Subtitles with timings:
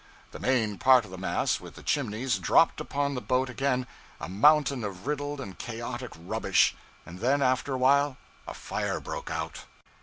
[0.31, 3.85] The main part of the mass, with the chimneys, dropped upon the boat again,
[4.19, 8.17] a mountain of riddled and chaotic rubbish and then, after a little,
[8.51, 9.65] fire broke out.